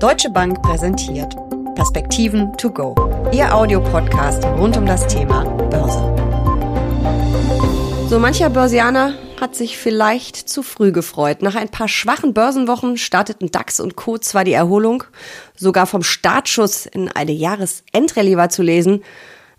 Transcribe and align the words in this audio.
Deutsche 0.00 0.30
Bank 0.30 0.62
präsentiert 0.62 1.36
Perspektiven 1.74 2.56
to 2.56 2.70
go. 2.70 2.94
Ihr 3.32 3.54
Audiopodcast 3.54 4.42
rund 4.46 4.74
um 4.78 4.86
das 4.86 5.06
Thema 5.06 5.44
Börse. 5.44 6.00
So 8.08 8.18
mancher 8.18 8.48
Börsianer 8.48 9.12
hat 9.38 9.54
sich 9.54 9.76
vielleicht 9.76 10.36
zu 10.36 10.62
früh 10.62 10.90
gefreut. 10.90 11.42
Nach 11.42 11.54
ein 11.54 11.68
paar 11.68 11.86
schwachen 11.86 12.32
Börsenwochen 12.32 12.96
starteten 12.96 13.50
DAX 13.50 13.78
und 13.78 13.96
Co. 13.96 14.16
zwar 14.16 14.44
die 14.44 14.54
Erholung, 14.54 15.04
sogar 15.54 15.84
vom 15.84 16.02
Startschuss 16.02 16.86
in 16.86 17.08
eine 17.08 17.32
Jahresendrallye 17.32 18.38
war 18.38 18.48
zu 18.48 18.62
lesen. 18.62 19.02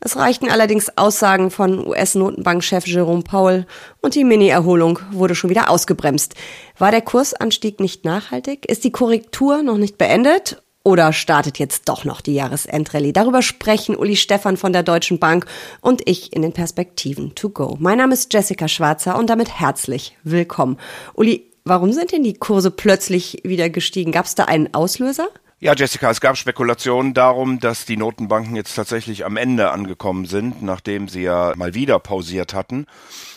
Es 0.04 0.18
reichten 0.18 0.50
allerdings 0.50 0.98
Aussagen 0.98 1.52
von 1.52 1.88
US-Notenbankchef 1.88 2.88
Jerome 2.88 3.22
Powell 3.22 3.68
und 4.02 4.16
die 4.16 4.24
Mini-Erholung 4.24 4.98
wurde 5.12 5.36
schon 5.36 5.52
wieder 5.52 5.70
ausgebremst. 5.70 6.34
War 6.80 6.90
der 6.90 7.02
Kursanstieg 7.02 7.80
nicht 7.80 8.04
nachhaltig? 8.04 8.66
Ist 8.66 8.84
die 8.84 8.92
Korrektur 8.92 9.62
noch 9.62 9.78
nicht 9.78 10.00
beendet? 10.00 10.64
Oder 10.84 11.14
startet 11.14 11.60
jetzt 11.60 11.88
doch 11.88 12.04
noch 12.04 12.22
die 12.22 12.34
Jahresendrallye? 12.34 13.14
Darüber 13.14 13.44
sprechen 13.44 13.96
Uli 13.96 14.16
Stefan 14.16 14.58
von 14.58 14.74
der 14.74 14.82
Deutschen 14.82 15.20
Bank 15.20 15.46
und 15.82 16.02
ich 16.10 16.34
in 16.34 16.42
den 16.42 16.54
Perspektiven 16.54 17.36
to 17.36 17.50
go. 17.50 17.78
Mein 17.80 18.00
Name 18.00 18.16
ist 18.16 18.34
Jessica 18.34 18.68
Schwarzer 18.68 19.20
und 19.20 19.30
damit 19.30 19.60
herzlich 19.60 20.18
willkommen. 20.24 20.78
Uli, 21.14 21.52
warum 21.64 21.94
sind 21.94 22.12
denn 22.12 22.24
die 22.24 22.34
Kurse 22.34 22.72
plötzlich 22.72 23.42
wieder 23.44 23.70
gestiegen? 23.70 24.12
Gab 24.12 24.26
es 24.26 24.34
da 24.34 24.46
einen 24.46 24.74
Auslöser? 24.74 25.28
Ja, 25.64 25.76
Jessica, 25.76 26.10
es 26.10 26.22
gab 26.22 26.38
Spekulationen 26.38 27.14
darum, 27.14 27.60
dass 27.60 27.86
die 27.86 27.96
Notenbanken 27.96 28.56
jetzt 28.56 28.74
tatsächlich 28.74 29.26
am 29.26 29.38
Ende 29.38 29.70
angekommen 29.70 30.26
sind, 30.26 30.64
nachdem 30.64 31.08
sie 31.08 31.22
ja 31.22 31.54
mal 31.56 31.76
wieder 31.76 32.00
pausiert 32.00 32.56
hatten 32.56 32.88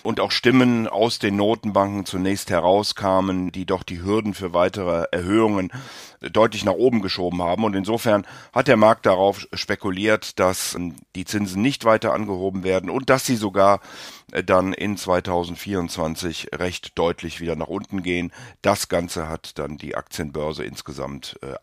und 0.03 0.21
auch 0.21 0.31
Stimmen 0.31 0.89
aus 0.89 1.19
den 1.19 1.37
Notenbanken 1.37 2.07
zunächst 2.07 2.49
herauskamen, 2.49 3.53
die 3.53 3.67
doch 3.67 3.83
die 3.83 4.03
Hürden 4.03 4.33
für 4.33 4.55
weitere 4.55 5.05
Erhöhungen 5.11 5.71
deutlich 6.21 6.65
nach 6.65 6.73
oben 6.73 7.03
geschoben 7.03 7.43
haben. 7.43 7.65
Und 7.65 7.75
insofern 7.75 8.27
hat 8.53 8.69
der 8.69 8.77
Markt 8.77 9.07
darauf 9.07 9.47
spekuliert, 9.53 10.39
dass 10.39 10.79
die 11.15 11.25
Zinsen 11.25 11.63
nicht 11.63 11.85
weiter 11.85 12.13
angehoben 12.13 12.65
werden 12.65 12.91
und 12.91 13.11
dass 13.11 13.27
sie 13.27 13.37
sogar 13.37 13.81
dann 14.45 14.73
in 14.73 14.97
2024 14.97 16.49
recht 16.55 16.99
deutlich 16.99 17.41
wieder 17.41 17.57
nach 17.57 17.69
unten 17.69 18.03
gehen. 18.03 18.33
Das 18.63 18.89
Ganze 18.89 19.29
hat 19.29 19.59
dann 19.59 19.77
die 19.77 19.95
Aktienbörse 19.97 20.65
insgesamt 20.65 21.39
äh, 21.43 21.55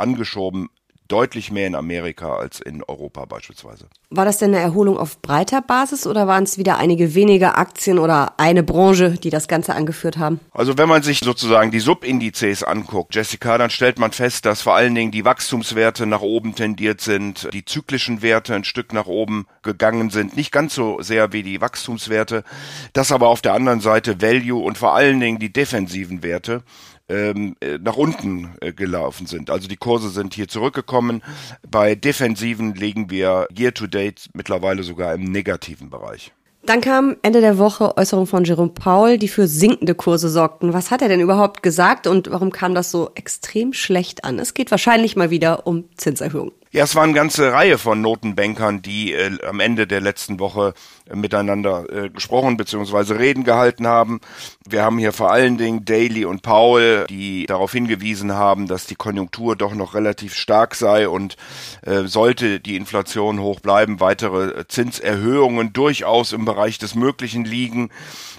angeschoben 0.52 0.70
deutlich 1.12 1.52
mehr 1.52 1.68
in 1.68 1.76
Amerika 1.76 2.38
als 2.38 2.62
in 2.62 2.84
Europa 2.84 3.26
beispielsweise. 3.26 3.88
War 4.12 4.24
das 4.24 4.38
denn 4.38 4.56
eine 4.56 4.64
Erholung 4.64 4.98
auf 4.98 5.22
breiter 5.22 5.62
Basis 5.62 6.08
oder 6.08 6.26
waren 6.26 6.46
es 6.46 6.58
wieder 6.58 6.78
einige 6.78 7.14
wenige 7.14 7.56
Aktien 7.56 8.00
oder 8.00 8.40
eine 8.40 8.64
Branche, 8.64 9.18
die 9.22 9.30
das 9.30 9.50
Ganze 9.50 9.76
angeführt 9.76 10.18
haben? 10.18 10.40
Also 10.54 10.78
wenn 10.78 10.88
man 10.88 11.04
sich 11.04 11.20
sozusagen 11.20 11.70
die 11.70 11.82
Subindizes 11.82 12.64
anguckt, 12.64 13.14
Jessica, 13.14 13.58
dann 13.58 13.70
stellt 13.70 14.00
man 14.00 14.14
fest, 14.14 14.46
dass 14.46 14.62
vor 14.62 14.76
allen 14.76 14.96
Dingen 14.96 15.12
die 15.12 15.26
Wachstumswerte 15.26 16.06
nach 16.06 16.22
oben 16.22 16.56
tendiert 16.56 17.02
sind, 17.02 17.50
die 17.54 17.66
zyklischen 17.66 18.22
Werte 18.22 18.56
ein 18.56 18.64
Stück 18.64 18.94
nach 18.94 19.08
oben 19.08 19.48
gegangen 19.64 20.12
sind, 20.12 20.38
nicht 20.38 20.54
ganz 20.54 20.76
so 20.76 21.02
sehr 21.02 21.34
wie 21.34 21.44
die 21.44 21.60
Wachstumswerte, 21.60 22.46
dass 22.94 23.12
aber 23.12 23.28
auf 23.28 23.42
der 23.42 23.54
anderen 23.54 23.82
Seite 23.82 24.22
Value 24.22 24.64
und 24.64 24.78
vor 24.78 24.96
allen 24.96 25.20
Dingen 25.20 25.40
die 25.40 25.52
defensiven 25.52 26.24
Werte 26.24 26.64
ähm, 27.12 27.56
äh, 27.60 27.78
nach 27.78 27.98
unten 27.98 28.56
äh, 28.62 28.72
gelaufen 28.72 29.28
sind. 29.28 29.50
Also 29.50 29.68
die 29.68 29.78
Kurse 29.78 30.10
sind 30.10 30.34
hier 30.34 30.48
zurückgekommen. 30.48 31.22
Bei 31.70 31.96
Defensiven 31.96 32.74
liegen 32.74 33.10
wir 33.10 33.48
year 33.58 33.74
to 33.74 33.88
date 33.88 34.30
mittlerweile 34.34 34.84
sogar 34.84 35.14
im 35.14 35.24
negativen 35.24 35.90
Bereich. 35.90 36.32
Dann 36.64 36.82
kam 36.82 37.18
Ende 37.24 37.42
der 37.42 37.58
Woche 37.58 37.98
Äußerungen 37.98 38.28
von 38.28 38.44
Jerome 38.44 38.70
Paul, 38.70 39.18
die 39.18 39.28
für 39.28 39.48
sinkende 39.48 39.96
Kurse 39.96 40.30
sorgten. 40.30 40.74
Was 40.74 40.92
hat 40.92 41.02
er 41.02 41.10
denn 41.10 41.20
überhaupt 41.20 41.64
gesagt 41.64 42.06
und 42.06 42.30
warum 42.30 42.52
kam 42.52 42.76
das 42.76 42.92
so 42.92 43.12
extrem 43.16 43.74
schlecht 43.74 44.24
an? 44.24 44.38
Es 44.38 44.54
geht 44.54 44.70
wahrscheinlich 44.70 45.16
mal 45.16 45.32
wieder 45.32 45.66
um 45.66 45.86
Zinserhöhungen. 45.98 46.54
Ja, 46.74 46.86
es 46.86 46.96
waren 46.96 47.10
eine 47.10 47.14
ganze 47.16 47.52
Reihe 47.52 47.78
von 47.78 48.00
Notenbankern, 48.00 48.82
die 48.82 49.12
äh, 49.12 49.46
am 49.46 49.60
Ende 49.60 49.88
der 49.88 50.00
letzten 50.00 50.40
Woche 50.40 50.74
äh, 51.10 51.18
miteinander 51.18 51.86
äh, 51.92 52.10
gesprochen 52.10 52.56
bzw. 52.56 53.16
Reden 53.16 53.44
gehalten 53.44 53.88
haben. 53.88 54.22
Wir 54.66 54.84
haben 54.84 54.98
hier 54.98 55.12
vor 55.12 55.32
allen 55.32 55.58
Dingen 55.58 55.84
Daly 55.84 56.24
und 56.24 56.44
Powell, 56.44 57.08
die 57.10 57.46
darauf 57.46 57.74
hingewiesen 57.74 58.36
haben, 58.36 58.68
dass 58.68 58.86
die 58.86 58.96
Konjunktur 58.96 59.58
doch 59.58 59.76
noch 59.76 59.96
relativ 59.96 60.34
stark 60.34 60.76
sei 60.76 61.10
und 61.10 61.36
äh, 61.82 62.04
sollte 62.04 62.62
die 62.62 62.78
Inflation 62.78 63.42
hoch 63.42 63.60
bleiben, 63.60 64.00
weitere 64.00 64.66
Zinserhöhungen 64.66 65.74
durchaus 65.74 66.32
im 66.32 66.46
Bereich 66.46 66.78
des 66.78 66.96
Möglichen 66.96 67.44
liegen. 67.44 67.90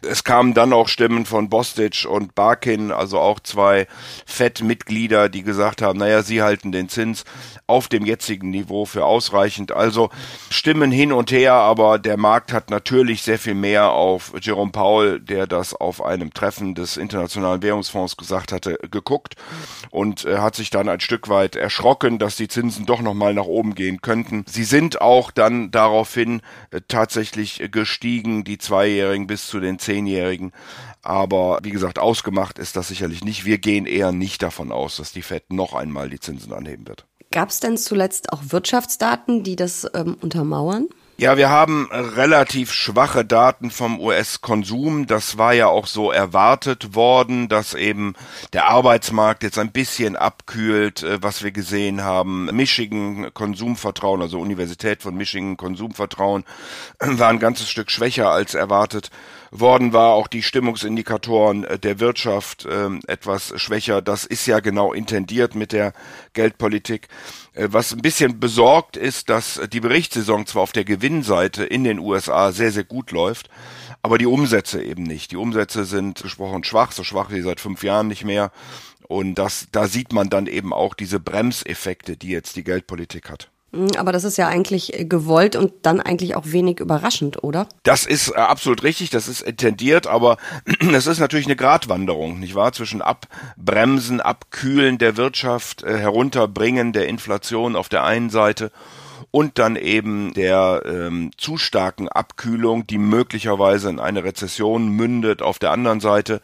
Es 0.00 0.25
kamen 0.25 0.54
dann 0.54 0.72
auch 0.72 0.88
Stimmen 0.88 1.26
von 1.26 1.50
Bostic 1.50 2.06
und 2.09 2.34
Barkin, 2.34 2.93
also 2.93 3.19
auch 3.19 3.41
zwei 3.41 3.87
FED-Mitglieder, 4.25 5.28
die 5.28 5.43
gesagt 5.43 5.82
haben, 5.82 5.99
naja, 5.99 6.22
sie 6.22 6.41
halten 6.41 6.72
den 6.72 6.88
Zins 6.88 7.25
auf 7.66 7.88
dem 7.88 8.06
jetzigen 8.22 8.50
Niveau 8.50 8.84
für 8.84 9.05
ausreichend. 9.05 9.72
Also 9.72 10.10
Stimmen 10.49 10.93
hin 10.93 11.12
und 11.12 11.33
her, 11.33 11.55
aber 11.55 11.99
der 11.99 12.16
Markt 12.16 12.53
hat 12.53 12.71
natürlich 12.71 13.22
sehr 13.22 13.38
viel 13.38 13.55
mehr 13.55 13.91
auf 13.91 14.33
Jerome 14.41 14.71
Powell, 14.71 15.19
der 15.19 15.49
das 15.49 15.75
auf 15.75 16.05
einem 16.05 16.32
Treffen 16.32 16.77
des 16.77 16.97
Internationalen 16.97 17.62
Währungsfonds 17.62 18.16
gesagt 18.16 18.53
hatte, 18.53 18.78
geguckt 18.93 19.34
und 19.91 20.25
äh, 20.25 20.38
hat 20.38 20.55
sich 20.55 20.71
dann 20.71 20.88
ein 20.88 21.00
Stück 21.00 21.28
weit 21.28 21.56
erschrocken, 21.56 22.21
dass 22.21 22.37
die 22.37 22.47
Zinsen 22.47 22.87
doch 22.87 23.00
nochmal 23.00 23.34
nach 23.34 23.47
oben 23.47 23.75
gehen 23.75 24.00
könnten. 24.00 24.44
Sie 24.49 24.65
sind 24.65 25.00
auch 25.00 25.32
dann 25.32 25.72
daraufhin 25.72 26.43
äh, 26.71 26.81
tatsächlich 26.87 27.71
gestiegen, 27.72 28.44
die 28.44 28.59
Zweijährigen 28.59 29.27
bis 29.27 29.49
zu 29.49 29.59
den 29.59 29.81
Zehnjährigen. 29.81 30.53
Aber 31.03 31.59
wie 31.65 31.72
gesagt, 31.72 31.99
ausgemacht 31.99 32.61
ist 32.61 32.77
das 32.77 32.87
sicherlich 32.87 33.25
nicht. 33.25 33.44
Wir 33.44 33.59
gehen 33.59 33.87
eher 33.87 34.12
nicht 34.12 34.43
davon 34.44 34.71
aus, 34.71 34.99
dass 34.99 35.11
die 35.11 35.22
Fed 35.22 35.53
noch 35.53 35.75
einmal 35.75 36.09
die 36.09 36.21
Zinsen 36.21 36.53
anheben 36.53 36.87
wird. 36.87 37.05
Gab 37.32 37.48
es 37.48 37.60
denn 37.60 37.76
zuletzt 37.76 38.32
auch 38.32 38.43
Wirtschaftsdaten, 38.48 39.43
die 39.43 39.56
das 39.56 39.87
ähm, 39.94 40.16
untermauern? 40.20 40.88
Ja, 41.19 41.37
wir 41.37 41.50
haben 41.50 41.88
relativ 41.93 42.72
schwache 42.72 43.25
Daten 43.25 43.70
vom 43.70 44.00
US-Konsum. 44.00 45.06
Das 45.06 45.38
war 45.38 45.53
ja 45.53 45.69
auch 45.69 45.87
so 45.87 46.10
erwartet 46.10 46.94
worden, 46.94 47.48
dass 47.48 47.75
eben 47.75 48.15
der 48.53 48.69
Arbeitsmarkt 48.69 49.43
jetzt 49.43 49.59
ein 49.59 49.70
bisschen 49.72 50.16
abkühlt, 50.16 51.03
äh, 51.03 51.22
was 51.22 51.43
wir 51.43 51.53
gesehen 51.53 52.03
haben. 52.03 52.47
Michigan 52.47 53.32
Konsumvertrauen, 53.32 54.20
also 54.20 54.41
Universität 54.41 55.03
von 55.03 55.14
Michigan 55.14 55.56
Konsumvertrauen, 55.56 56.44
war 56.99 57.28
ein 57.28 57.38
ganzes 57.38 57.70
Stück 57.70 57.91
schwächer 57.91 58.31
als 58.31 58.54
erwartet 58.54 59.10
worden 59.52 59.92
war. 59.92 60.14
Auch 60.14 60.26
die 60.26 60.42
Stimmungsindikatoren 60.42 61.64
äh, 61.64 61.78
der 61.78 62.00
Wirtschaft 62.00 62.64
äh, 62.64 62.88
etwas 63.06 63.52
schwächer. 63.60 64.02
Das 64.02 64.24
ist 64.24 64.46
ja 64.46 64.58
genau 64.58 64.92
intendiert 64.92 65.54
mit 65.54 65.72
der 65.72 65.92
Geldpolitik. 66.32 67.08
Äh, 67.52 67.68
was 67.70 67.92
ein 67.92 68.02
bisschen 68.02 68.40
besorgt 68.40 68.96
ist, 68.96 69.28
dass 69.28 69.60
die 69.72 69.80
Berichtssaison 69.80 70.46
zwar 70.46 70.62
auf 70.62 70.72
der 70.72 70.84
Gewinnseite 70.84 71.64
in 71.64 71.84
den 71.84 71.98
USA 72.00 72.50
sehr, 72.50 72.72
sehr 72.72 72.84
gut 72.84 73.12
läuft, 73.12 73.50
aber 74.00 74.18
die 74.18 74.26
Umsätze 74.26 74.82
eben 74.82 75.04
nicht. 75.04 75.30
Die 75.30 75.36
Umsätze 75.36 75.84
sind 75.84 76.22
gesprochen 76.22 76.64
schwach, 76.64 76.90
so 76.92 77.04
schwach 77.04 77.30
wie 77.30 77.42
seit 77.42 77.60
fünf 77.60 77.84
Jahren 77.84 78.08
nicht 78.08 78.24
mehr. 78.24 78.50
Und 79.06 79.34
das, 79.34 79.69
da 79.70 79.86
sieht 79.86 80.12
man 80.12 80.30
dann 80.30 80.46
eben 80.46 80.72
auch 80.72 80.94
diese 80.94 81.20
Bremseffekte, 81.20 82.16
die 82.16 82.30
jetzt 82.30 82.56
die 82.56 82.64
Geldpolitik 82.64 83.28
hat. 83.28 83.50
Hm, 83.75 83.88
aber 83.97 84.12
das 84.12 84.25
ist 84.25 84.37
ja 84.37 84.49
eigentlich 84.49 84.99
äh, 84.99 85.05
gewollt 85.05 85.56
und 85.56 85.72
dann 85.83 86.00
eigentlich 86.00 86.37
auch 86.37 86.44
wenig 86.47 86.81
überraschend, 86.81 87.43
oder? 87.43 87.66
Das 87.83 88.05
ist 88.05 88.31
äh, 88.31 88.34
absolut 88.34 88.83
richtig, 88.83 89.10
das 89.10 89.28
ist 89.28 89.41
intendiert, 89.41 90.06
aber 90.06 90.37
es 90.94 91.06
ist 91.06 91.19
natürlich 91.19 91.47
eine 91.47 91.56
Gratwanderung, 91.56 92.38
nicht 92.38 92.55
wahr? 92.55 92.72
Zwischen 92.72 93.00
Abbremsen, 93.00 94.21
Abkühlen 94.21 94.99
der 94.99 95.16
Wirtschaft, 95.16 95.82
äh, 95.82 95.99
Herunterbringen 95.99 96.93
der 96.93 97.09
Inflation 97.09 97.75
auf 97.77 97.88
der 97.88 98.05
einen 98.05 98.31
Seite 98.31 98.71
und 99.32 99.59
dann 99.59 99.76
eben 99.76 100.34
der 100.34 100.82
ähm, 100.84 101.31
zu 101.38 101.56
starken 101.56 102.09
Abkühlung, 102.09 102.87
die 102.87 102.98
möglicherweise 102.98 103.88
in 103.88 103.98
eine 103.98 104.25
Rezession 104.25 104.88
mündet 104.88 105.41
auf 105.41 105.59
der 105.59 105.72
anderen 105.72 106.00
Seite. 106.00 106.43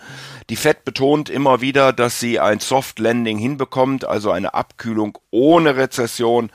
Die 0.48 0.56
Fed 0.56 0.86
betont 0.86 1.28
immer 1.28 1.60
wieder, 1.60 1.92
dass 1.92 2.18
sie 2.18 2.40
ein 2.40 2.60
Soft 2.60 2.98
Landing 2.98 3.36
hinbekommt, 3.36 4.06
also 4.06 4.30
eine 4.30 4.54
Abkühlung 4.54 5.18
ohne 5.30 5.76
Rezession. 5.76 6.50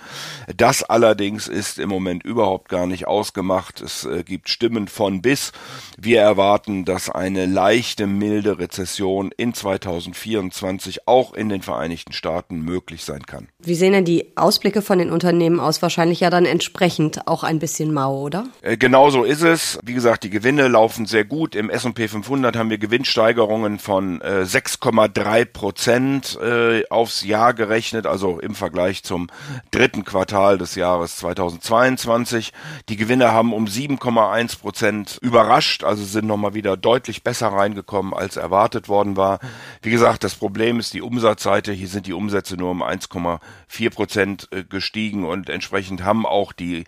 Das 0.58 0.82
allerdings 0.82 1.48
ist 1.48 1.78
im 1.78 1.90
Moment 1.90 2.24
überhaupt 2.24 2.68
gar 2.68 2.88
nicht 2.88 3.06
ausgemacht. 3.06 3.80
Es 3.80 4.04
äh, 4.06 4.24
gibt 4.24 4.50
Stimmen 4.50 4.88
von 4.88 5.22
bis. 5.22 5.52
Wir 6.00 6.22
erwarten, 6.22 6.84
dass 6.84 7.12
eine 7.12 7.46
leichte, 7.46 8.08
milde 8.08 8.58
Rezession 8.58 9.32
in 9.38 9.54
2024 9.54 11.08
auch 11.08 11.36
in 11.36 11.50
den 11.50 11.62
Vereinigten 11.62 12.12
Staaten 12.12 12.62
möglich 12.62 13.04
sein 13.04 13.28
kann. 13.28 13.50
Wie 13.60 13.76
sehen 13.76 13.94
denn 13.94 14.06
die 14.06 14.36
Ausblicke 14.36 14.82
von 14.82 14.98
den 14.98 15.12
Unternehmen 15.12 15.60
aus? 15.60 15.84
Wahrscheinlich 15.84 16.23
ja 16.24 16.30
dann 16.30 16.46
entsprechend 16.46 17.28
auch 17.28 17.44
ein 17.44 17.60
bisschen 17.60 17.94
mau, 17.94 18.22
oder? 18.22 18.46
Äh, 18.62 18.78
genau 18.78 19.12
so 19.12 19.24
ist 19.24 19.44
es. 19.44 19.78
Wie 19.84 19.94
gesagt, 19.94 20.24
die 20.24 20.30
Gewinne 20.30 20.68
laufen 20.68 21.06
sehr 21.06 21.26
gut. 21.26 21.54
Im 21.54 21.70
S&P 21.70 22.08
500 22.08 22.56
haben 22.56 22.70
wir 22.70 22.80
Gewinnsteigerungen 22.80 23.78
von 23.78 24.22
äh, 24.22 24.44
6,3 24.44 25.46
Prozent 25.46 26.40
äh, 26.42 26.88
aufs 26.90 27.24
Jahr 27.24 27.54
gerechnet, 27.54 28.08
also 28.08 28.40
im 28.40 28.56
Vergleich 28.56 29.04
zum 29.04 29.28
dritten 29.72 30.06
Quartal 30.06 30.58
des 30.58 30.76
Jahres 30.76 31.18
2022. 31.18 32.54
Die 32.90 32.96
Gewinne 32.96 33.32
haben 33.32 33.54
um 33.54 33.66
7,1 33.66 34.60
Prozent 34.60 35.20
überrascht, 35.22 35.84
also 35.84 36.04
sind 36.04 36.26
nochmal 36.26 36.54
wieder 36.54 36.78
deutlich 36.78 37.24
besser 37.24 37.50
reingekommen, 37.50 38.14
als 38.14 38.38
erwartet 38.38 38.88
worden 38.88 39.18
war. 39.18 39.40
Wie 39.82 39.92
gesagt, 39.92 40.24
das 40.24 40.36
Problem 40.36 40.80
ist 40.80 40.94
die 40.94 41.02
Umsatzseite. 41.02 41.74
Hier 41.74 41.90
sind 41.90 42.08
die 42.08 42.14
Umsätze 42.14 42.56
nur 42.56 42.72
um 42.72 42.82
1,4 42.82 43.90
Prozent 43.90 44.48
äh, 44.52 44.64
gestiegen 44.64 45.26
und 45.26 45.50
entsprechend 45.50 46.04
haben 46.04 46.13
auch 46.26 46.54
die 46.54 46.86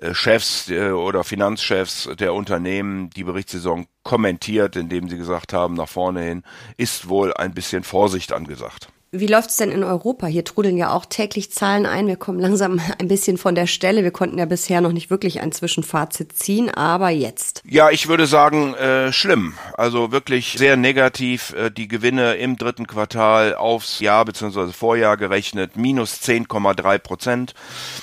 äh, 0.00 0.14
Chefs 0.14 0.70
äh, 0.70 0.90
oder 0.90 1.24
Finanzchefs 1.24 2.10
der 2.18 2.34
Unternehmen 2.34 3.10
die 3.10 3.24
Berichtssaison 3.24 3.86
kommentiert, 4.02 4.76
indem 4.76 5.08
sie 5.08 5.16
gesagt 5.16 5.52
haben, 5.52 5.74
nach 5.74 5.88
vorne 5.88 6.22
hin 6.22 6.42
ist 6.76 7.08
wohl 7.08 7.32
ein 7.34 7.54
bisschen 7.54 7.84
Vorsicht 7.84 8.32
angesagt. 8.32 8.88
Wie 9.16 9.28
läuft 9.28 9.50
es 9.50 9.56
denn 9.56 9.70
in 9.70 9.84
Europa? 9.84 10.26
Hier 10.26 10.44
trudeln 10.44 10.76
ja 10.76 10.90
auch 10.90 11.06
täglich 11.06 11.52
Zahlen 11.52 11.86
ein. 11.86 12.08
Wir 12.08 12.16
kommen 12.16 12.40
langsam 12.40 12.80
ein 12.98 13.06
bisschen 13.06 13.38
von 13.38 13.54
der 13.54 13.68
Stelle. 13.68 14.02
Wir 14.02 14.10
konnten 14.10 14.38
ja 14.38 14.44
bisher 14.44 14.80
noch 14.80 14.90
nicht 14.90 15.08
wirklich 15.08 15.40
ein 15.40 15.52
Zwischenfazit 15.52 16.36
ziehen, 16.36 16.68
aber 16.68 17.10
jetzt. 17.10 17.62
Ja, 17.64 17.90
ich 17.90 18.08
würde 18.08 18.26
sagen, 18.26 18.74
äh, 18.74 19.12
schlimm. 19.12 19.54
Also 19.74 20.10
wirklich 20.10 20.56
sehr 20.58 20.76
negativ. 20.76 21.54
Äh, 21.56 21.70
die 21.70 21.86
Gewinne 21.86 22.34
im 22.34 22.56
dritten 22.56 22.88
Quartal 22.88 23.54
aufs 23.54 24.00
Jahr 24.00 24.24
bzw. 24.24 24.72
Vorjahr 24.72 25.16
gerechnet, 25.16 25.76
minus 25.76 26.14
10,3 26.20 26.98
Prozent. 26.98 27.54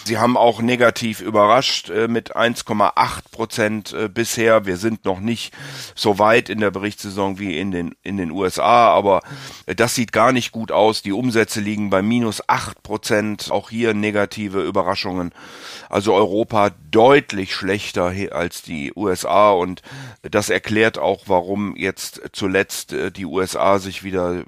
Sie 0.05 0.17
haben 0.17 0.37
auch 0.37 0.61
negativ 0.61 1.19
überrascht 1.19 1.89
äh, 1.89 2.07
mit 2.07 2.37
1,8 2.37 2.93
Prozent 3.31 3.91
äh, 3.91 4.07
bisher. 4.07 4.65
Wir 4.65 4.77
sind 4.77 5.03
noch 5.03 5.19
nicht 5.19 5.53
so 5.93 6.19
weit 6.19 6.47
in 6.47 6.61
der 6.61 6.71
Berichtssaison 6.71 7.37
wie 7.37 7.57
in 7.57 7.71
den, 7.71 7.95
in 8.01 8.15
den 8.15 8.31
USA, 8.31 8.87
aber 8.93 9.23
äh, 9.65 9.75
das 9.75 9.93
sieht 9.93 10.13
gar 10.13 10.31
nicht 10.31 10.53
gut 10.53 10.71
aus 10.71 11.00
die 11.01 11.11
Umsätze 11.11 11.61
liegen 11.61 11.89
bei 11.89 12.01
minus 12.01 12.47
acht 12.47 12.83
Prozent. 12.83 13.51
Auch 13.51 13.69
hier 13.69 13.93
negative 13.93 14.61
Überraschungen. 14.61 15.33
Also 15.89 16.13
Europa 16.13 16.71
deutlich 16.89 17.53
schlechter 17.53 18.13
als 18.31 18.61
die 18.61 18.93
USA 18.95 19.51
und 19.51 19.81
das 20.21 20.49
erklärt 20.49 20.97
auch, 20.97 21.23
warum 21.27 21.75
jetzt 21.75 22.21
zuletzt 22.33 22.93
äh, 22.93 23.11
die 23.11 23.25
USA 23.25 23.79
sich 23.79 24.03
wieder 24.03 24.43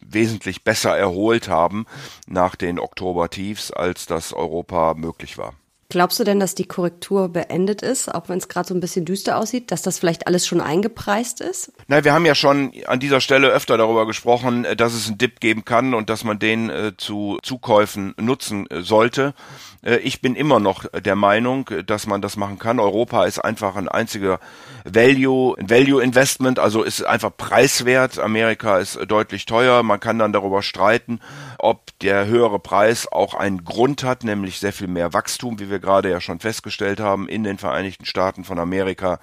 wesentlich 0.00 0.64
besser 0.64 0.96
erholt 0.96 1.48
haben 1.48 1.86
nach 2.26 2.56
den 2.56 2.78
Oktober-Tiefs, 2.78 3.70
als 3.72 4.06
das 4.06 4.32
Europa 4.32 4.94
möglich 4.94 5.36
war. 5.36 5.54
Glaubst 5.88 6.18
du 6.18 6.24
denn, 6.24 6.40
dass 6.40 6.56
die 6.56 6.66
Korrektur 6.66 7.28
beendet 7.28 7.80
ist, 7.80 8.12
auch 8.12 8.28
wenn 8.28 8.38
es 8.38 8.48
gerade 8.48 8.66
so 8.66 8.74
ein 8.74 8.80
bisschen 8.80 9.04
düster 9.04 9.38
aussieht, 9.38 9.70
dass 9.70 9.82
das 9.82 10.00
vielleicht 10.00 10.26
alles 10.26 10.44
schon 10.44 10.60
eingepreist 10.60 11.40
ist? 11.40 11.72
Nein, 11.86 12.02
wir 12.02 12.12
haben 12.12 12.26
ja 12.26 12.34
schon 12.34 12.72
an 12.86 12.98
dieser 12.98 13.20
Stelle 13.20 13.48
öfter 13.48 13.78
darüber 13.78 14.06
gesprochen, 14.06 14.64
äh, 14.64 14.74
dass 14.74 14.94
es 14.94 15.06
einen 15.06 15.18
Dip 15.18 15.38
geben 15.40 15.64
kann 15.64 15.94
und 15.94 16.10
dass 16.10 16.24
man 16.24 16.38
den 16.38 16.70
äh, 16.70 16.92
zu 16.96 17.38
Zukäufen 17.42 18.14
nutzen 18.18 18.68
äh, 18.68 18.82
sollte. 18.82 19.34
Äh, 19.82 19.98
ich 19.98 20.20
bin 20.20 20.34
immer 20.34 20.58
noch 20.58 20.86
der 20.90 21.16
Meinung, 21.16 21.70
dass 21.86 22.06
man 22.06 22.20
das 22.20 22.36
machen 22.36 22.58
kann. 22.58 22.80
Europa 22.80 23.24
ist 23.24 23.38
einfach 23.38 23.76
ein 23.76 23.88
einziger 23.88 24.40
Value, 24.84 25.56
Value 25.58 26.02
Investment, 26.02 26.58
also 26.58 26.82
ist 26.82 27.04
einfach 27.04 27.36
preiswert. 27.36 28.18
Amerika 28.18 28.78
ist 28.78 28.98
deutlich 29.08 29.46
teuer. 29.46 29.82
Man 29.82 30.00
kann 30.00 30.18
dann 30.18 30.32
darüber 30.32 30.62
streiten, 30.62 31.20
ob 31.58 31.96
der 32.00 32.26
höhere 32.26 32.58
Preis 32.58 33.10
auch 33.10 33.34
einen 33.34 33.64
Grund 33.64 34.04
hat, 34.04 34.24
nämlich 34.24 34.58
sehr 34.58 34.72
viel 34.72 34.88
mehr 34.88 35.12
Wachstum, 35.12 35.58
wie 35.60 35.70
wir 35.70 35.75
gerade 35.80 36.10
ja 36.10 36.20
schon 36.20 36.40
festgestellt 36.40 37.00
haben, 37.00 37.28
in 37.28 37.44
den 37.44 37.58
Vereinigten 37.58 38.04
Staaten 38.04 38.44
von 38.44 38.58
Amerika. 38.58 39.18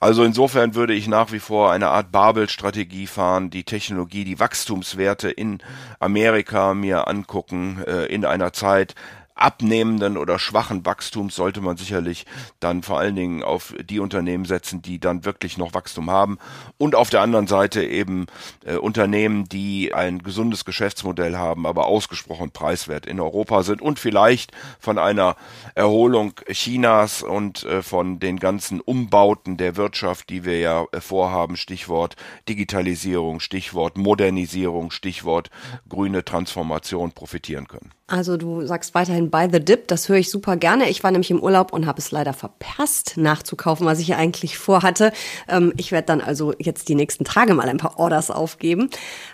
Also 0.00 0.24
insofern 0.24 0.74
würde 0.74 0.94
ich 0.94 1.08
nach 1.08 1.32
wie 1.32 1.38
vor 1.38 1.72
eine 1.72 1.88
Art 1.88 2.12
Babel-Strategie 2.12 3.06
fahren, 3.06 3.50
die 3.50 3.64
Technologie, 3.64 4.24
die 4.24 4.40
Wachstumswerte 4.40 5.30
in 5.30 5.58
Amerika 6.00 6.74
mir 6.74 7.08
angucken, 7.08 7.82
äh, 7.86 8.06
in 8.06 8.24
einer 8.24 8.52
Zeit, 8.52 8.94
abnehmenden 9.38 10.16
oder 10.16 10.38
schwachen 10.38 10.84
Wachstums 10.84 11.34
sollte 11.34 11.60
man 11.60 11.76
sicherlich 11.76 12.26
dann 12.60 12.82
vor 12.82 12.98
allen 12.98 13.16
Dingen 13.16 13.42
auf 13.42 13.74
die 13.80 14.00
Unternehmen 14.00 14.44
setzen, 14.44 14.82
die 14.82 14.98
dann 14.98 15.24
wirklich 15.24 15.58
noch 15.58 15.74
Wachstum 15.74 16.10
haben 16.10 16.38
und 16.76 16.94
auf 16.94 17.10
der 17.10 17.22
anderen 17.22 17.46
Seite 17.46 17.84
eben 17.84 18.26
äh, 18.64 18.76
Unternehmen, 18.76 19.48
die 19.48 19.94
ein 19.94 20.22
gesundes 20.22 20.64
Geschäftsmodell 20.64 21.36
haben, 21.36 21.66
aber 21.66 21.86
ausgesprochen 21.86 22.50
preiswert 22.50 23.06
in 23.06 23.20
Europa 23.20 23.62
sind 23.62 23.80
und 23.80 23.98
vielleicht 23.98 24.52
von 24.78 24.98
einer 24.98 25.36
Erholung 25.74 26.34
Chinas 26.50 27.22
und 27.22 27.64
äh, 27.64 27.82
von 27.82 28.18
den 28.18 28.38
ganzen 28.38 28.80
Umbauten 28.80 29.56
der 29.56 29.76
Wirtschaft, 29.76 30.30
die 30.30 30.44
wir 30.44 30.58
ja 30.58 30.84
äh, 30.92 31.00
vorhaben, 31.00 31.56
Stichwort 31.56 32.16
Digitalisierung, 32.48 33.40
Stichwort 33.40 33.96
Modernisierung, 33.96 34.90
Stichwort 34.90 35.50
grüne 35.88 36.24
Transformation 36.24 37.12
profitieren 37.12 37.68
können. 37.68 37.97
Also 38.10 38.38
du 38.38 38.64
sagst 38.64 38.94
weiterhin 38.94 39.28
buy 39.28 39.48
the 39.52 39.60
dip, 39.60 39.86
das 39.86 40.08
höre 40.08 40.16
ich 40.16 40.30
super 40.30 40.56
gerne. 40.56 40.88
Ich 40.88 41.04
war 41.04 41.10
nämlich 41.10 41.30
im 41.30 41.42
Urlaub 41.42 41.74
und 41.74 41.86
habe 41.86 41.98
es 41.98 42.10
leider 42.10 42.32
verpasst, 42.32 43.18
nachzukaufen, 43.18 43.84
was 43.84 43.98
ich 43.98 44.14
eigentlich 44.14 44.56
vorhatte. 44.56 45.12
Ähm, 45.46 45.74
ich 45.76 45.92
werde 45.92 46.06
dann 46.06 46.22
also 46.22 46.54
jetzt 46.58 46.88
die 46.88 46.94
nächsten 46.94 47.24
Tage 47.24 47.52
mal 47.52 47.68
ein 47.68 47.76
paar 47.76 47.98
Orders 47.98 48.30
aufgeben. 48.30 48.88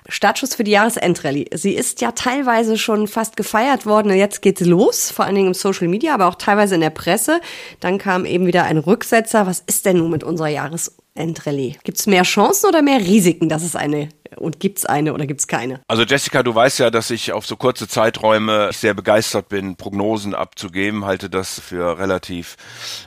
Startschuss 0.09 0.57
für 0.57 0.65
die 0.65 0.73
Jahresendrallye. 0.73 1.47
Sie 1.55 1.73
ist 1.73 2.01
ja 2.01 2.11
teilweise 2.11 2.77
schon 2.77 3.07
fast 3.07 3.37
gefeiert 3.37 3.87
worden. 3.87 4.13
Jetzt 4.13 4.43
geht's 4.43 4.63
los, 4.63 5.13
vor 5.13 5.25
allen 5.25 5.37
Dingen 5.37 5.49
im 5.49 5.55
Social 5.55 5.87
Media, 5.87 6.13
aber 6.13 6.27
auch 6.27 6.35
teilweise 6.35 6.75
in 6.75 6.81
der 6.81 6.91
Presse. 6.91 7.41
Dann 7.79 7.99
kam 7.99 8.27
eben 8.27 8.45
wieder 8.49 8.65
ein 8.65 8.79
Rücksetzer. 8.79 9.47
Was 9.47 9.63
ist 9.65 9.87
denn 9.87 9.99
nun 9.99 10.11
mit 10.11 10.25
unserer 10.25 10.49
Jahres 10.49 10.97
Endrallye. 11.17 11.77
Gibt 11.85 11.99
es 11.99 12.07
mehr 12.07 12.25
Chancen 12.25 12.69
oder 12.69 12.83
mehr 12.83 12.99
Risiken, 12.99 13.49
dass 13.49 13.63
es 13.63 13.77
eine 13.77 14.09
und 14.37 14.61
gibt 14.61 14.79
es 14.79 14.87
eine 14.87 15.15
oder 15.15 15.27
gibt 15.27 15.41
es 15.41 15.47
keine? 15.47 15.81
Also 15.89 16.03
Jessica, 16.05 16.43
du 16.43 16.55
weißt 16.55 16.79
ja, 16.79 16.91
dass 16.91 17.11
ich 17.11 17.33
auf 17.33 17.47
so 17.47 17.57
kurze 17.57 17.89
Zeiträume 17.89 18.71
sehr 18.73 18.95
begeistert 18.95 19.49
bin, 19.49 19.77
Prognosen 19.77 20.35
abzugeben, 20.35 21.05
halte 21.05 21.31
das 21.31 21.61
für 21.61 21.99
relativ 21.99 22.57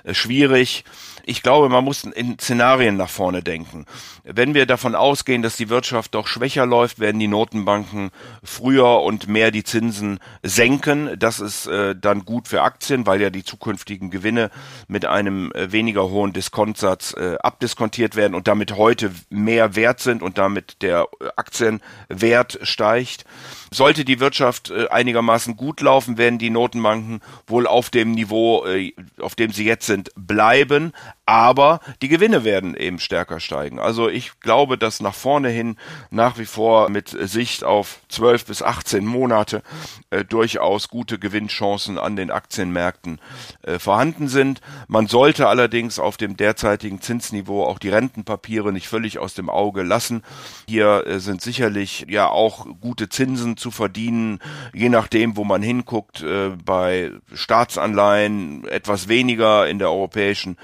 äh, 0.04 0.14
schwierig 0.14 0.84
ich 1.28 1.44
glaube, 1.44 1.68
man 1.68 1.84
muss 1.84 2.06
in 2.06 2.40
Szenarien 2.40 2.96
nach 2.96 3.10
vorne 3.10 3.44
denken. 3.44 3.86
Wenn 4.24 4.54
wir 4.54 4.66
davon 4.66 4.96
ausgehen, 4.96 5.42
dass 5.42 5.58
die 5.58 5.68
Wirtschaft 5.68 6.16
doch 6.16 6.26
schwächer 6.26 6.66
läuft, 6.66 7.00
werden 7.00 7.20
die 7.20 7.28
Notenbanken 7.28 8.12
früher 8.44 9.02
und 9.02 9.28
mehr 9.28 9.52
die 9.52 9.66
Zinsen 9.66 10.20
senken. 10.42 11.20
Das 11.20 11.42
ist 11.42 11.68
äh, 11.68 11.96
dann 11.96 12.24
gut 12.24 12.48
für 12.48 12.62
Aktien, 12.62 13.06
weil 13.06 13.22
ja 13.22 13.30
die 13.30 13.44
zukünftigen 13.44 14.10
Gewinne 14.10 14.50
mit 14.88 15.06
einem 15.06 15.52
äh, 15.52 15.72
weniger 15.72 16.10
hohen 16.10 16.32
Diskontsatz 16.32 17.14
äh, 17.14 17.36
abdiskontiert 17.40 18.16
werden 18.16 18.34
und 18.34 18.48
damit 18.48 18.78
heute 18.78 19.12
mehr 19.30 19.76
wert 19.76 20.00
sind 20.00 20.24
und 20.24 20.38
damit 20.38 20.82
der 20.82 21.08
Aktienwert 21.36 22.60
steigt. 22.62 23.26
Sollte 23.70 24.06
die 24.06 24.22
Wirtschaft 24.22 24.70
äh, 24.70 24.88
einigermaßen 24.88 25.58
gut 25.58 25.82
laufen, 25.82 26.18
werden 26.18 26.40
die 26.40 26.50
Notenbanken 26.50 27.20
wohl 27.48 27.68
auf 27.68 27.90
dem 27.90 28.12
Niveau, 28.12 28.66
äh, 28.66 28.94
auf 29.20 29.36
dem 29.36 29.52
sie 29.52 29.66
jetzt 29.66 29.88
sind, 29.88 30.10
bleiben 30.16 30.94
aber 31.28 31.82
die 32.02 32.08
Gewinne 32.08 32.46
werden 32.46 32.74
eben 32.74 33.00
stärker 33.00 33.42
steigen. 33.42 33.80
Also 33.80 34.08
ich 34.08 34.40
glaube, 34.40 34.78
dass 34.78 35.02
nach 35.02 35.14
vorne 35.14 35.50
hin 35.50 35.76
nach 36.10 36.38
wie 36.38 36.46
vor 36.46 36.90
mit 36.90 37.10
Sicht 37.10 37.66
auf 37.66 38.00
12 38.08 38.46
bis 38.46 38.62
18 38.64 39.06
Monate 39.06 39.62
äh, 40.10 40.24
durchaus 40.24 40.88
gute 40.88 41.20
Gewinnchancen 41.20 41.98
an 41.98 42.16
den 42.16 42.32
Aktienmärkten 42.32 43.20
äh, 43.64 43.78
vorhanden 43.78 44.30
sind. 44.30 44.62
Man 44.88 45.08
sollte 45.08 45.50
allerdings 45.50 46.00
auf 46.00 46.16
dem 46.16 46.38
derzeitigen 46.38 47.02
Zinsniveau 47.02 47.66
auch 47.66 47.80
die 47.80 47.90
Rentenpapiere 47.90 48.72
nicht 48.72 48.88
völlig 48.88 49.20
aus 49.20 49.34
dem 49.34 49.50
Auge 49.50 49.84
lassen. 49.84 50.24
Hier 50.70 51.06
äh, 51.06 51.20
sind 51.20 51.42
sicherlich 51.42 52.06
ja 52.08 52.30
auch 52.30 52.68
gute 52.80 53.10
Zinsen 53.10 53.58
zu 53.58 53.70
verdienen, 53.70 54.40
je 54.74 54.88
nachdem, 54.88 55.36
wo 55.36 55.44
man 55.44 55.62
hinguckt, 55.62 56.24
äh, 56.24 56.52
bei 56.64 57.12
Staatsanleihen 57.34 58.66
etwas 58.70 59.10
weniger 59.10 59.68
in 59.68 59.78
der 59.78 59.92
europäischen 59.92 60.56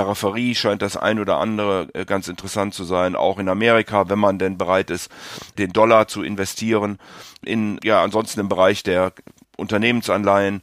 Peripherie 0.00 0.54
scheint 0.54 0.80
das 0.80 0.96
ein 0.96 1.20
oder 1.20 1.36
andere 1.36 1.88
äh, 1.92 2.06
ganz 2.06 2.28
interessant 2.28 2.72
zu 2.72 2.84
sein, 2.84 3.14
auch 3.14 3.38
in 3.38 3.50
Amerika, 3.50 4.08
wenn 4.08 4.18
man 4.18 4.38
denn 4.38 4.56
bereit 4.56 4.88
ist, 4.88 5.10
den 5.58 5.74
Dollar 5.74 6.08
zu 6.08 6.22
investieren. 6.22 6.98
In, 7.42 7.78
ja, 7.84 8.02
ansonsten 8.02 8.40
im 8.40 8.48
Bereich 8.48 8.82
der 8.82 9.12
Unternehmensanleihen, 9.58 10.62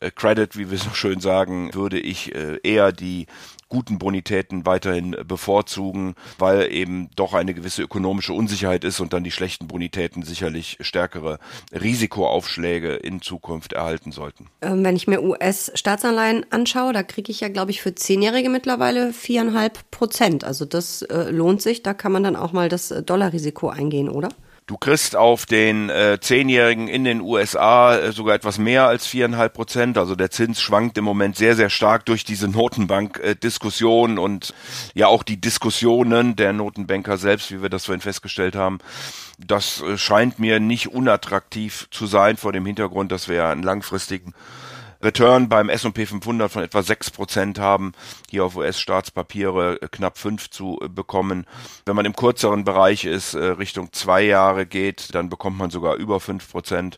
äh, 0.00 0.10
Credit, 0.10 0.56
wie 0.56 0.70
wir 0.70 0.78
so 0.78 0.90
schön 0.94 1.20
sagen, 1.20 1.74
würde 1.74 2.00
ich 2.00 2.34
äh, 2.34 2.58
eher 2.62 2.92
die 2.92 3.26
guten 3.68 3.98
Bonitäten 3.98 4.66
weiterhin 4.66 5.16
bevorzugen, 5.26 6.14
weil 6.38 6.72
eben 6.72 7.10
doch 7.16 7.34
eine 7.34 7.54
gewisse 7.54 7.82
ökonomische 7.82 8.32
Unsicherheit 8.32 8.84
ist 8.84 9.00
und 9.00 9.12
dann 9.12 9.24
die 9.24 9.30
schlechten 9.30 9.68
Bonitäten 9.68 10.22
sicherlich 10.22 10.78
stärkere 10.80 11.38
Risikoaufschläge 11.72 12.94
in 12.94 13.20
Zukunft 13.20 13.72
erhalten 13.72 14.12
sollten. 14.12 14.46
Ähm, 14.62 14.84
wenn 14.84 14.96
ich 14.96 15.06
mir 15.06 15.22
US-Staatsanleihen 15.22 16.46
anschaue, 16.50 16.92
da 16.92 17.02
kriege 17.02 17.30
ich 17.30 17.40
ja, 17.40 17.48
glaube 17.48 17.70
ich, 17.70 17.82
für 17.82 17.94
Zehnjährige 17.94 18.48
mittlerweile 18.48 19.12
viereinhalb 19.12 19.90
Prozent. 19.90 20.44
Also 20.44 20.64
das 20.64 21.02
äh, 21.02 21.30
lohnt 21.30 21.62
sich, 21.62 21.82
da 21.82 21.94
kann 21.94 22.12
man 22.12 22.22
dann 22.22 22.36
auch 22.36 22.52
mal 22.52 22.68
das 22.68 22.94
Dollarrisiko 23.04 23.68
eingehen, 23.68 24.08
oder? 24.08 24.30
Du 24.68 24.76
kriegst 24.76 25.16
auf 25.16 25.46
den 25.46 25.88
äh, 25.88 26.18
Zehnjährigen 26.20 26.88
in 26.88 27.04
den 27.04 27.22
USA 27.22 27.96
äh, 27.96 28.12
sogar 28.12 28.34
etwas 28.34 28.58
mehr 28.58 28.86
als 28.86 29.06
viereinhalb 29.06 29.54
Prozent. 29.54 29.96
Also 29.96 30.14
der 30.14 30.30
Zins 30.30 30.60
schwankt 30.60 30.98
im 30.98 31.04
Moment 31.04 31.36
sehr, 31.36 31.56
sehr 31.56 31.70
stark 31.70 32.04
durch 32.04 32.22
diese 32.22 32.48
Notenbank-Diskussion 32.48 34.18
und 34.18 34.52
ja 34.92 35.06
auch 35.06 35.22
die 35.22 35.40
Diskussionen 35.40 36.36
der 36.36 36.52
Notenbanker 36.52 37.16
selbst, 37.16 37.50
wie 37.50 37.62
wir 37.62 37.70
das 37.70 37.86
vorhin 37.86 38.02
festgestellt 38.02 38.56
haben. 38.56 38.80
Das 39.38 39.80
äh, 39.80 39.96
scheint 39.96 40.38
mir 40.38 40.60
nicht 40.60 40.88
unattraktiv 40.88 41.88
zu 41.90 42.06
sein 42.06 42.36
vor 42.36 42.52
dem 42.52 42.66
Hintergrund, 42.66 43.10
dass 43.10 43.26
wir 43.26 43.36
ja 43.36 43.50
einen 43.50 43.62
langfristigen 43.62 44.34
Return 45.02 45.48
beim 45.48 45.68
S&P 45.68 46.06
500 46.06 46.50
von 46.50 46.62
etwa 46.62 46.80
6% 46.80 47.58
haben, 47.60 47.92
hier 48.30 48.44
auf 48.44 48.56
US-Staatspapiere 48.56 49.80
äh, 49.80 49.88
knapp 49.88 50.18
5 50.18 50.50
zu 50.50 50.78
äh, 50.82 50.88
bekommen. 50.88 51.46
Wenn 51.86 51.96
man 51.96 52.04
im 52.04 52.16
kürzeren 52.16 52.64
Bereich 52.64 53.04
ist, 53.04 53.34
äh, 53.34 53.44
Richtung 53.44 53.92
zwei 53.92 54.22
Jahre 54.22 54.66
geht, 54.66 55.14
dann 55.14 55.28
bekommt 55.28 55.58
man 55.58 55.70
sogar 55.70 55.96
über 55.96 56.16
5%. 56.16 56.96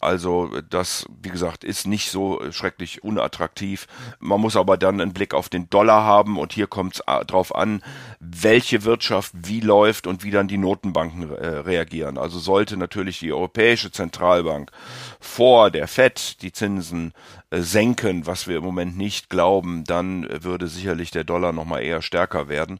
Also 0.00 0.60
das, 0.70 1.06
wie 1.22 1.30
gesagt, 1.30 1.64
ist 1.64 1.86
nicht 1.86 2.10
so 2.10 2.40
schrecklich 2.52 3.02
unattraktiv. 3.02 3.88
Man 4.20 4.40
muss 4.40 4.54
aber 4.54 4.76
dann 4.76 5.00
einen 5.00 5.12
Blick 5.12 5.34
auf 5.34 5.48
den 5.48 5.68
Dollar 5.70 6.04
haben 6.04 6.38
und 6.38 6.52
hier 6.52 6.68
kommt 6.68 6.94
es 6.94 7.26
drauf 7.26 7.52
an, 7.54 7.82
welche 8.20 8.84
Wirtschaft 8.84 9.32
wie 9.34 9.60
läuft 9.60 10.06
und 10.06 10.22
wie 10.22 10.30
dann 10.30 10.46
die 10.46 10.58
Notenbanken 10.58 11.34
äh, 11.34 11.46
reagieren. 11.46 12.16
Also 12.16 12.38
sollte 12.38 12.76
natürlich 12.76 13.18
die 13.18 13.32
Europäische 13.32 13.90
Zentralbank 13.90 14.70
vor 15.18 15.70
der 15.72 15.88
Fed 15.88 16.42
die 16.42 16.52
Zinsen 16.52 17.12
senken, 17.50 18.26
was 18.26 18.46
wir 18.46 18.58
im 18.58 18.64
Moment 18.64 18.96
nicht 18.96 19.30
glauben, 19.30 19.84
dann 19.84 20.28
würde 20.42 20.68
sicherlich 20.68 21.10
der 21.10 21.24
Dollar 21.24 21.52
nochmal 21.52 21.82
eher 21.82 22.02
stärker 22.02 22.48
werden. 22.48 22.78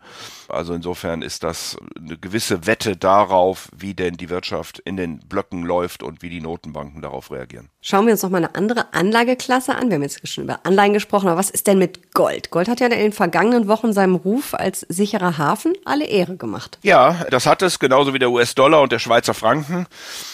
Also 0.49 0.75
insofern 0.75 1.23
ist 1.23 1.43
das 1.43 1.77
eine 1.97 2.19
gewisse 2.19 2.67
Wette 2.67 2.97
darauf, 2.97 3.69
wie 3.77 3.95
denn 3.95 4.17
die 4.17 4.29
Wirtschaft 4.29 4.79
in 4.81 4.97
den 4.97 5.21
Blöcken 5.21 5.63
läuft 5.63 6.03
und 6.03 6.23
wie 6.23 6.29
die 6.29 6.41
Notenbanken 6.41 7.01
darauf 7.01 7.31
reagieren. 7.31 7.71
Schauen 7.81 8.07
wir 8.07 8.13
uns 8.13 8.23
noch 8.23 8.31
mal 8.31 8.39
eine 8.39 8.55
andere 8.55 8.93
Anlageklasse 8.93 9.75
an. 9.75 9.89
Wir 9.89 9.95
haben 9.95 10.03
jetzt 10.03 10.27
schon 10.29 10.45
über 10.45 10.61
Anleihen 10.65 10.93
gesprochen, 10.93 11.29
aber 11.29 11.39
was 11.39 11.51
ist 11.51 11.67
denn 11.67 11.79
mit 11.79 12.13
Gold? 12.13 12.51
Gold 12.51 12.69
hat 12.69 12.81
ja 12.81 12.89
in 12.89 12.99
den 12.99 13.13
vergangenen 13.13 13.69
Wochen 13.69 13.93
seinem 13.93 14.17
Ruf 14.17 14.53
als 14.53 14.81
sicherer 14.81 15.39
Hafen 15.39 15.75
alle 15.85 16.07
Ehre 16.07 16.37
gemacht. 16.37 16.79
Ja, 16.83 17.25
das 17.31 17.47
hat 17.47 17.63
es, 17.63 17.79
genauso 17.79 18.13
wie 18.13 18.19
der 18.19 18.31
US-Dollar 18.31 18.83
und 18.83 18.93
der 18.93 18.99
Schweizer 18.99 19.33
Franken. 19.33 19.87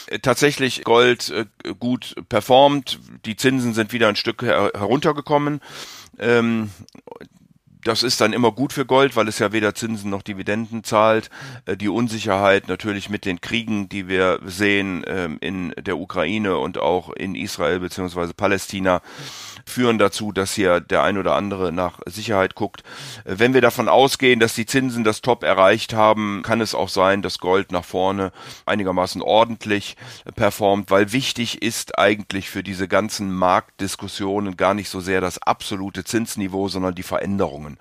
Äh, 0.07 0.19
tatsächlich 0.19 0.85
Gold 0.85 1.31
äh, 1.31 1.45
gut 1.79 2.15
performt. 2.29 2.99
Die 3.25 3.37
Zinsen 3.37 3.75
sind 3.75 3.93
wieder 3.93 4.09
ein 4.09 4.17
Stück 4.25 4.43
heruntergekommen. 4.43 5.61
Ähm, 6.19 6.71
das 7.85 8.03
ist 8.03 8.21
dann 8.21 8.33
immer 8.33 8.51
gut 8.51 8.73
für 8.73 8.87
Gold, 8.87 9.15
weil 9.15 9.29
es 9.29 9.39
ja 9.39 9.53
weder 9.53 9.75
Zinsen 9.75 10.11
noch 10.11 10.23
Dividenden 10.23 10.85
zahlt. 10.85 11.31
Äh, 11.67 11.77
die 11.77 11.89
Unsicherheit 11.89 12.67
natürlich 12.69 13.11
mit 13.11 13.25
den 13.25 13.41
Kriegen, 13.41 13.89
die 13.89 14.09
wir 14.09 14.41
sehen 14.45 15.05
ähm, 15.07 15.39
in 15.41 15.73
der 15.77 15.99
Ukraine 15.99 16.59
und 16.59 16.79
auch 16.79 17.11
in 17.13 17.35
Israel 17.35 17.81
beziehungsweise 17.81 18.35
Palästina, 18.35 19.03
führen 19.67 19.99
dazu, 19.99 20.33
dass 20.33 20.55
hier 20.55 20.81
der 20.81 21.03
ein 21.03 21.19
oder 21.19 21.35
andere 21.35 21.73
nach 21.73 22.01
Sicherheit 22.07 22.55
guckt. 22.55 22.83
Äh, 23.25 23.35
wenn 23.39 23.55
wir 23.55 23.61
davon 23.61 23.89
ausgehen, 23.89 24.41
dass 24.41 24.55
die 24.55 24.67
Zinsen 24.67 25.05
das 25.05 25.21
Top 25.21 25.43
erreicht 25.45 25.93
haben, 25.93 26.43
kann 26.43 26.63
es 26.63 26.75
auch 26.75 26.89
sein, 26.89 27.21
dass 27.21 27.39
Gold 27.39 27.71
nach 27.71 27.85
vorne 27.85 28.33
einigermaßen 28.65 29.21
ordentlich 29.21 29.97
performt, 30.35 30.91
weil 30.91 31.13
wichtig 31.13 31.63
ist 31.63 31.99
eigentlich 31.99 32.49
für 32.49 32.63
diese 32.63 32.89
ganzen 32.89 33.33
Marktdiskussionen 33.33 34.57
gar 34.57 34.73
nicht 34.73 34.89
so 34.89 35.01
sehr 35.01 35.21
das 35.21 35.39
absolute 35.39 36.05
Zinsniveau, 36.05 36.69
sondern 36.69 36.95
die 36.95 37.03
Veränderungen. 37.03 37.74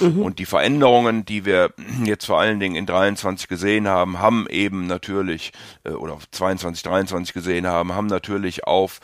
Mhm. 0.00 0.22
Und 0.22 0.38
die 0.38 0.46
Veränderungen, 0.46 1.24
die 1.24 1.44
wir 1.44 1.72
jetzt 2.04 2.26
vor 2.26 2.40
allen 2.40 2.60
Dingen 2.60 2.76
in 2.76 2.86
23 2.86 3.48
gesehen 3.48 3.88
haben, 3.88 4.18
haben 4.18 4.46
eben 4.48 4.86
natürlich, 4.86 5.52
äh, 5.84 5.90
oder 5.90 6.18
22, 6.30 6.82
23 6.82 7.34
gesehen 7.34 7.66
haben, 7.66 7.94
haben 7.94 8.06
natürlich 8.06 8.64
auf 8.64 9.00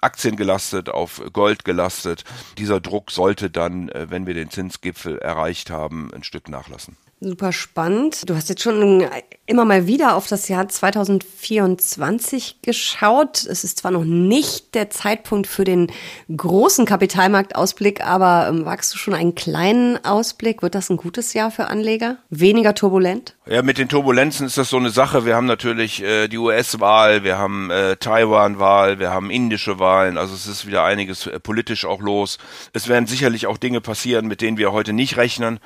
Aktien 0.00 0.36
gelastet, 0.36 0.88
auf 0.88 1.22
Gold 1.32 1.64
gelastet. 1.64 2.24
Dieser 2.58 2.80
Druck 2.80 3.10
sollte 3.10 3.50
dann, 3.50 3.88
äh, 3.88 4.06
wenn 4.10 4.26
wir 4.26 4.34
den 4.34 4.50
Zinsgipfel 4.50 5.18
erreicht 5.18 5.70
haben, 5.70 6.12
ein 6.14 6.24
Stück 6.24 6.48
nachlassen. 6.48 6.96
Super 7.20 7.52
spannend. 7.52 8.28
Du 8.28 8.34
hast 8.34 8.48
jetzt 8.48 8.62
schon 8.62 9.06
immer 9.46 9.64
mal 9.64 9.86
wieder 9.86 10.16
auf 10.16 10.26
das 10.26 10.48
Jahr 10.48 10.68
2024 10.68 12.60
geschaut. 12.60 13.46
Es 13.46 13.64
ist 13.64 13.78
zwar 13.78 13.90
noch 13.90 14.04
nicht 14.04 14.74
der 14.74 14.90
Zeitpunkt 14.90 15.46
für 15.46 15.64
den 15.64 15.90
großen 16.34 16.84
Kapitalmarktausblick, 16.86 18.04
aber 18.04 18.48
ähm, 18.48 18.64
wagst 18.64 18.92
du 18.92 18.98
schon 18.98 19.14
einen 19.14 19.34
kleinen 19.34 20.04
Ausblick? 20.04 20.62
Wird 20.62 20.74
das 20.74 20.90
ein 20.90 20.96
gutes 20.96 21.32
Jahr 21.34 21.50
für 21.50 21.68
Anleger? 21.68 22.18
Weniger 22.30 22.74
turbulent? 22.74 23.36
Ja, 23.46 23.62
mit 23.62 23.78
den 23.78 23.88
Turbulenzen 23.88 24.46
ist 24.46 24.58
das 24.58 24.68
so 24.68 24.76
eine 24.76 24.90
Sache. 24.90 25.24
Wir 25.24 25.36
haben 25.36 25.46
natürlich 25.46 26.02
äh, 26.02 26.28
die 26.28 26.38
US-Wahl, 26.38 27.24
wir 27.24 27.38
haben 27.38 27.70
äh, 27.70 27.96
Taiwan-Wahl, 27.96 28.98
wir 28.98 29.10
haben 29.10 29.30
indische 29.30 29.78
Wahlen. 29.78 30.18
Also 30.18 30.34
es 30.34 30.46
ist 30.46 30.66
wieder 30.66 30.84
einiges 30.84 31.26
äh, 31.26 31.38
politisch 31.40 31.84
auch 31.84 32.00
los. 32.00 32.38
Es 32.72 32.88
werden 32.88 33.06
sicherlich 33.06 33.46
auch 33.46 33.58
Dinge 33.58 33.80
passieren, 33.80 34.26
mit 34.26 34.40
denen 34.40 34.58
wir 34.58 34.72
heute 34.72 34.92
nicht 34.92 35.16
rechnen. 35.16 35.60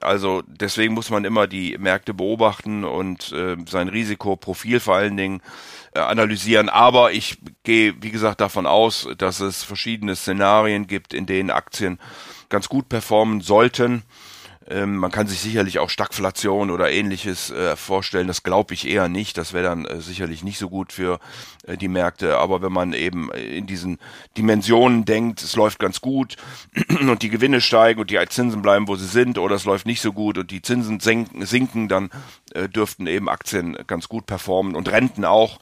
Also 0.00 0.42
deswegen 0.46 0.94
muss 0.94 1.10
man 1.10 1.24
immer 1.24 1.46
die 1.46 1.76
Märkte 1.78 2.14
beobachten 2.14 2.84
und 2.84 3.32
äh, 3.32 3.56
sein 3.68 3.88
Risikoprofil 3.88 4.80
vor 4.80 4.96
allen 4.96 5.16
Dingen 5.16 5.42
äh, 5.94 6.00
analysieren. 6.00 6.68
Aber 6.68 7.12
ich 7.12 7.38
gehe, 7.62 7.94
wie 8.00 8.10
gesagt, 8.10 8.40
davon 8.40 8.66
aus, 8.66 9.08
dass 9.18 9.40
es 9.40 9.62
verschiedene 9.62 10.16
Szenarien 10.16 10.86
gibt, 10.86 11.12
in 11.12 11.26
denen 11.26 11.50
Aktien 11.50 11.98
ganz 12.48 12.68
gut 12.68 12.88
performen 12.88 13.40
sollten. 13.40 14.02
Ähm, 14.70 14.96
man 14.96 15.10
kann 15.10 15.26
sich 15.26 15.40
sicherlich 15.40 15.80
auch 15.80 15.90
Stagflation 15.90 16.70
oder 16.70 16.90
ähnliches 16.90 17.50
äh, 17.50 17.74
vorstellen. 17.74 18.28
Das 18.28 18.44
glaube 18.44 18.72
ich 18.74 18.86
eher 18.86 19.08
nicht. 19.08 19.36
Das 19.36 19.52
wäre 19.52 19.64
dann 19.64 19.84
äh, 19.84 20.00
sicherlich 20.00 20.44
nicht 20.44 20.58
so 20.58 20.70
gut 20.70 20.92
für 20.92 21.18
äh, 21.66 21.76
die 21.76 21.88
Märkte. 21.88 22.38
Aber 22.38 22.62
wenn 22.62 22.72
man 22.72 22.92
eben 22.92 23.32
in 23.32 23.66
diesen 23.66 23.98
Dimensionen 24.36 25.04
denkt, 25.04 25.42
es 25.42 25.56
läuft 25.56 25.80
ganz 25.80 26.00
gut 26.00 26.36
und 27.00 27.22
die 27.22 27.30
Gewinne 27.30 27.60
steigen 27.60 28.00
und 28.00 28.10
die 28.10 28.20
Zinsen 28.28 28.62
bleiben, 28.62 28.86
wo 28.86 28.94
sie 28.94 29.06
sind, 29.06 29.38
oder 29.38 29.56
es 29.56 29.64
läuft 29.64 29.86
nicht 29.86 30.00
so 30.00 30.12
gut 30.12 30.38
und 30.38 30.52
die 30.52 30.62
Zinsen 30.62 31.00
senken, 31.00 31.44
sinken, 31.44 31.88
dann 31.88 32.10
dürften 32.74 33.06
eben 33.06 33.28
Aktien 33.28 33.76
ganz 33.86 34.08
gut 34.08 34.26
performen 34.26 34.74
und 34.74 34.90
Renten 34.90 35.24
auch. 35.24 35.58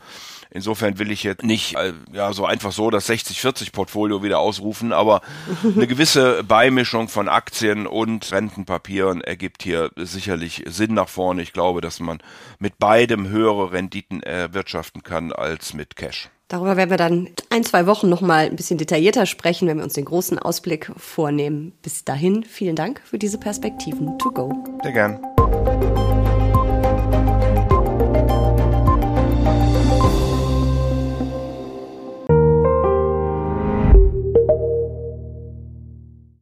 Insofern 0.50 0.98
will 0.98 1.10
ich 1.10 1.22
jetzt 1.22 1.42
nicht 1.42 1.76
äh, 1.76 1.92
ja 2.12 2.32
so 2.32 2.46
einfach 2.46 2.72
so 2.72 2.90
das 2.90 3.08
60-40 3.08 3.72
Portfolio 3.72 4.22
wieder 4.22 4.38
ausrufen, 4.38 4.92
aber 4.92 5.20
eine 5.62 5.86
gewisse 5.88 6.42
Beimischung 6.44 7.08
von 7.08 7.28
Aktien 7.28 7.86
und 7.86 8.30
Rentenpapieren 8.32 9.20
ergibt 9.20 9.62
hier 9.62 9.90
sicherlich 9.96 10.64
Sinn 10.66 10.94
nach 10.94 11.08
vorne. 11.08 11.42
Ich 11.42 11.52
glaube, 11.52 11.80
dass 11.80 12.00
man 12.00 12.18
mit 12.58 12.78
beidem 12.78 13.28
höhere 13.28 13.72
Renditen 13.72 14.22
erwirtschaften 14.22 15.02
kann 15.02 15.32
als 15.32 15.74
mit 15.74 15.96
Cash. 15.96 16.30
Darüber 16.48 16.78
werden 16.78 16.88
wir 16.88 16.96
dann 16.96 17.28
ein, 17.50 17.62
zwei 17.62 17.86
Wochen 17.86 18.08
nochmal 18.08 18.46
ein 18.46 18.56
bisschen 18.56 18.78
detaillierter 18.78 19.26
sprechen, 19.26 19.68
wenn 19.68 19.76
wir 19.76 19.84
uns 19.84 19.92
den 19.92 20.06
großen 20.06 20.38
Ausblick 20.38 20.90
vornehmen. 20.96 21.72
Bis 21.82 22.04
dahin, 22.04 22.42
vielen 22.42 22.74
Dank 22.74 23.02
für 23.04 23.18
diese 23.18 23.38
Perspektiven 23.38 24.18
to 24.18 24.30
go. 24.30 24.50
Sehr 24.82 24.92
gern. 24.92 25.97